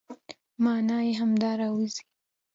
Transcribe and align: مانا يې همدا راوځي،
مانا 0.63 0.97
يې 1.07 1.11
همدا 1.19 1.51
راوځي، 1.61 2.03